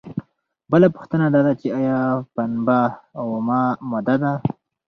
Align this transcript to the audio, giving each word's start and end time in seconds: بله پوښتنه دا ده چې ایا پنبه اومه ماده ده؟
بله 0.71 0.87
پوښتنه 0.95 1.25
دا 1.33 1.41
ده 1.45 1.53
چې 1.61 1.67
ایا 1.79 1.99
پنبه 2.33 2.81
اومه 3.21 3.61
ماده 3.89 4.15
ده؟ 4.23 4.33